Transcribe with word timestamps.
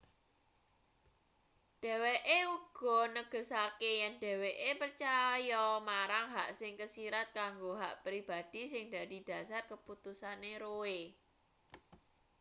dheweke 1.81 2.37
uga 2.55 2.97
negesake 3.15 3.89
yen 3.99 4.13
dheweke 4.23 4.69
percaya 4.81 5.63
marang 5.89 6.27
hak 6.35 6.49
sing 6.59 6.73
kesirat 6.79 7.27
kanggo 7.39 7.71
hak 7.81 7.93
pribadhi 8.05 8.61
sing 8.73 8.83
dadi 8.93 9.17
dhasar 9.27 9.61
keputusane 9.71 10.51
roe 10.63 10.99